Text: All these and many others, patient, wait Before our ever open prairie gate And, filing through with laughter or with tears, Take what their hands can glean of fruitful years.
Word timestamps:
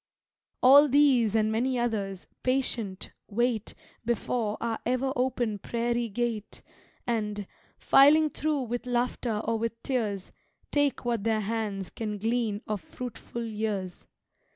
All 0.63 0.87
these 0.87 1.35
and 1.35 1.51
many 1.51 1.77
others, 1.77 2.25
patient, 2.41 3.11
wait 3.27 3.75
Before 4.03 4.57
our 4.59 4.79
ever 4.83 5.13
open 5.15 5.59
prairie 5.59 6.09
gate 6.09 6.63
And, 7.05 7.45
filing 7.77 8.31
through 8.31 8.63
with 8.63 8.87
laughter 8.87 9.41
or 9.43 9.59
with 9.59 9.83
tears, 9.83 10.31
Take 10.71 11.05
what 11.05 11.23
their 11.23 11.41
hands 11.41 11.91
can 11.91 12.17
glean 12.17 12.63
of 12.65 12.81
fruitful 12.81 13.45
years. 13.45 14.07